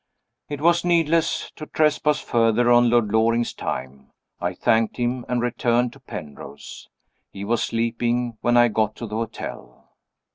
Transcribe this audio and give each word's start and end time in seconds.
It 0.49 0.61
was 0.61 0.83
needless 0.83 1.51
to 1.57 1.67
trespass 1.67 2.17
further 2.19 2.71
on 2.71 2.89
Lord 2.89 3.11
Loring's 3.11 3.53
time. 3.53 4.07
I 4.39 4.55
thanked 4.55 4.97
him, 4.97 5.23
and 5.29 5.43
returned 5.43 5.93
to 5.93 5.99
Penrose. 5.99 6.89
He 7.31 7.45
was 7.45 7.61
sleeping 7.61 8.39
when 8.41 8.57
I 8.57 8.69
got 8.69 8.95
to 8.95 9.05
the 9.05 9.13
hotel. 9.17 9.89